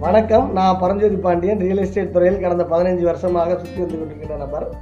[0.00, 0.52] வணக்கம்.
[0.52, 1.58] நான் Paranjothi Pandian.
[1.58, 4.72] Real estate துறையில் கடந்த பதினஞ்சு வருஷமாக சுற்றி வந்து கொண்டிருக்கிற நபர்.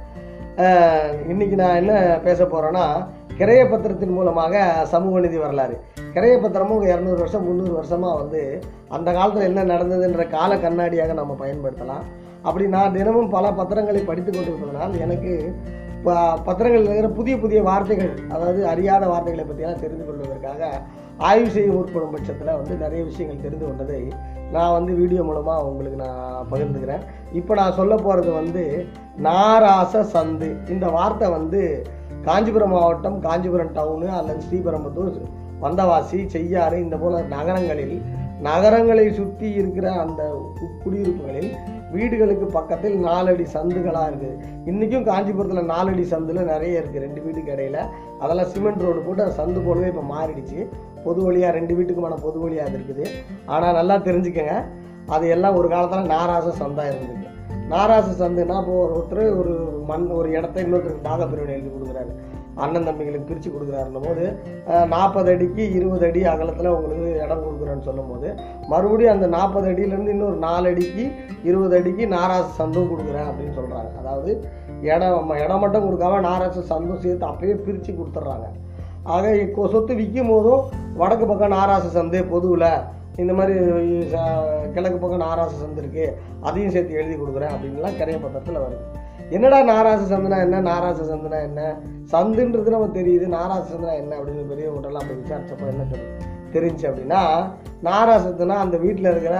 [0.57, 5.79] இன்றைக்கி இன்னைக்கு நான் என்ன பேச போகிறேன்னா கிரைய பத்திரத்தின் மூலமாக சமூக நிதி வரலாறு.
[6.13, 12.03] கிரைய பத்திரமும் இரநூறு வருஷம் முந்நூறு வருஷமாக வந்து அந்த காலத்தில் என்ன நடந்ததுன்ற கால கண்ணாடியாக நம்ம பயன்படுத்தலாம்.
[12.41, 15.55] அப்படி நான் தினமும் பல பத்திரங்களை படித்து கொண்டிருப்பதனால் எனக்கு
[16.03, 20.81] ப- பத்திரங்களில் இருக்கிற புதிய புதிய வார்த்தைகள் அதாவது அறியாத வார்த்தைகளை பற்றியெல்லாம் தெரிந்து கொள்வதற்காக
[21.27, 24.01] ஆய்வு செய்ய முற்படும் பட்சத்தில் வந்து நிறைய விஷயங்கள் தெரிந்து கொண்டதை
[24.51, 27.03] நான் வந்து வீடியோ மூலமாக உங்களுக்கு நான் பகிர்ந்துக்கிறேன்.
[27.31, 28.63] இப்போ நான் சொல்ல போகிறது வந்து
[29.27, 30.69] நாராச சந்து.
[30.69, 31.61] இந்த வார்த்தை வந்து
[32.25, 35.19] காஞ்சிபுரம் மாவட்டம் காஞ்சிபுரம் டவுனு அல்லது ஸ்ரீபெரும்புத்தூர்
[35.61, 37.95] வந்தவாசி செய்யாறு இந்த போல நகரங்களில்
[38.41, 41.51] நகரங்களை சுற்றி இருக்கிற அந்த கு- குடியிருப்புகளில்
[41.91, 47.77] வீடுகளுக்கு பக்கத்தில் நாலடி சந்துகளாக இருக்குது இன்றைக்கும் காஞ்சிபுரத்தில் நாலடி சந்தில் நிறைய இருக்குது ரெண்டு வீட்டுக்கு இடையில்.
[48.19, 50.67] அதெல்லாம் சிமெண்ட் ரோடு போட்டு அது சந்து போலவே இப்போ மாறிடுச்சு.
[51.03, 53.07] பொது வழியாக ரெண்டு வீட்டுக்குமான பொது வழியாக இருக்குது.
[53.45, 54.63] ஆனால் நல்லா தெரிஞ்சுக்கங்க.
[55.05, 57.27] அது எல்லாம் ஒரு காலத்தில் நாராச சந்தாக இருந்தது.
[57.67, 62.13] நாராச சந்துன்னா இப்போ ஒருத்தர் ஒரு மண் ஒரு இடத்த இன்னொருத்தருக்கு பாக பிரிவினை எழுதி கொடுக்குறாரு.
[62.57, 64.23] அண்ணன் தம்பிகளுக்கு பிரித்து கொடுக்குறாருன்னும் போது
[64.87, 68.29] நாற்பது அடிக்கு இருபது அடி அகலத்தில் உங்களுக்கு இடம் கொடுக்குறேன்னு சொல்லும்போது
[68.67, 71.05] மறுபடியும் அந்த நாற்பது அடியிலேருந்து இன்னொரு நாலு அடிக்கு
[71.43, 74.31] இருபது அடிக்கு நாராச சந்தும் கொடுக்குறேன் அப்படின்னு சொல்கிறாங்க அதாவது
[74.87, 78.47] இடம் இடம் மட்டும் கொடுக்காம நாராச சந்தும் சேர்த்து அப்பயே பிரித்து கொடுத்துட்றாங்க.
[79.07, 80.63] ஆக இப்போ சொத்து விற்கும் போதும்
[80.95, 82.69] வடக்கு பக்கம் நாராச சந்து பொதுவில்
[83.17, 83.53] இந்த மாதிரி
[84.11, 84.25] ச-
[84.73, 88.83] கிழக்கு பக்கம் நாராச சந்து இருக்குது அதையும் சேர்த்து எழுதி கொடுக்குறேன் அப்படின்லாம் கிரைய பத்திரத்தில் வருது.
[89.31, 91.61] என்னடா நாராச சந்தனா என்ன நாராச சந்தனா என்ன?
[92.11, 97.21] சந்துன்றது நமக்கு தெரியுது நாராச சந்தனா என்ன அப்படின்னு பெரிய பெரியவங்கள்ட்டலாம் அப்படி விசாரிச்சப்போ என்ன தெரியும் தெரிஞ்சு அப்படின்னா
[97.83, 99.35] நாராசத்துனா அந்த வீட்டில் இருக்கிற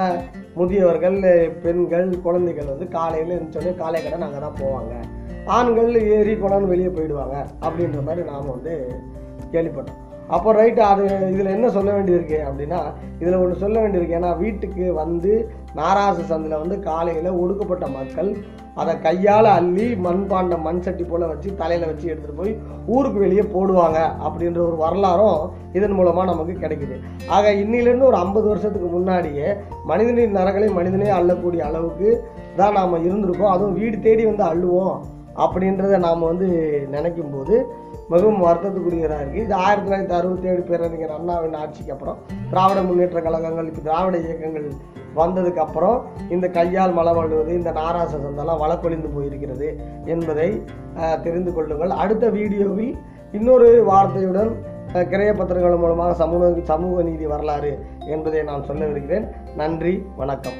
[0.55, 1.17] முதியவர்கள்
[1.63, 4.93] பெண்கள் குழந்தைகள் வந்து காலையில் இருந்துச்சோடனே காலை கடை நாங்கள் தான் போவாங்க.
[5.47, 8.73] ஆண்கள் ஏறி குளம்னு வெளியே போயிடுவாங்க அப்படின்ற மாதிரி நாம் வந்து
[9.51, 10.01] கேள்விப்பட்டோம்.
[10.35, 12.79] அப்போ ரைட்டு அது இதில் என்ன சொல்ல வேண்டியிருக்கு அப்படின்னா
[13.21, 14.17] இதில் ஒன்று சொல்ல வேண்டியிருக்கு.
[14.19, 15.31] ஏன்னா வீட்டுக்கு வந்து
[15.79, 18.29] நாராச சந்தில் வந்து காலையில் ஒடுக்கப்பட்ட மக்கள்
[18.81, 22.53] அதை கையால் அள்ளி மண்பாண்டம் மண் சட்டி போல் வச்சு தலையில் வச்சு எடுத்துகிட்டு போய்
[22.95, 25.41] ஊருக்கு வெளியே போடுவாங்க அப்படின்ற ஒரு வரலாறும்
[25.77, 26.97] இதன் மூலமாக நமக்கு கிடைக்குது.
[27.35, 29.47] ஆக இன்னிலேருந்து ஒரு ஐம்பது வருஷத்துக்கு முன்னாடியே
[29.91, 32.09] மனிதனின் நரங்களை மனிதனே அள்ளக்கூடிய அளவுக்கு
[32.59, 33.53] தான் நாம் இருந்திருக்கோம்.
[33.55, 34.95] அதுவும் வீடு தேடி வந்து அள்ளுவோம்
[35.43, 36.47] அப்படின்றத நாம் வந்து
[36.95, 37.55] நினைக்கும் போது
[38.11, 42.17] மிகவும் வருத்தத்துக்குரியதாக இருக்குது இது ஆயிரத்தி தொள்ளாயிரத்தி அறுபத்தி ஏழு பேரறிஞர் அண்ணாவின் ஆட்சிக்கு அப்புறம்
[42.51, 44.67] திராவிட முன்னேற்ற கழகங்கள் இப்போ திராவிட இயக்கங்கள்
[45.19, 45.97] வந்ததுக்கு அப்புறம்
[46.35, 49.69] இந்த கையால் மலம் அழுவது இந்த நாராச சந்தெல்லாம் வழக்கொழிந்து போயிருக்கிறது
[50.05, 50.49] என்பதை
[51.25, 51.93] தெரிந்து கொள்ளுங்கள்.
[52.03, 52.93] அடுத்த வீடியோவில்
[53.39, 54.51] இன்னொரு வார்த்தையுடன்
[55.11, 57.73] கிரைய பத்திரங்கள் மூலமாக சமூக சமூக நீதி வரலாறு
[58.15, 59.27] என்பதை நான் சொல்லவிருக்கிறேன்
[59.63, 60.59] நன்றி வணக்கம்.